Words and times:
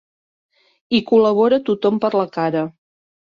Hi 0.93 1.01
col·labora 1.11 1.59
tothom 1.67 2.01
per 2.07 2.11
la 2.23 2.27
cara. 2.39 2.65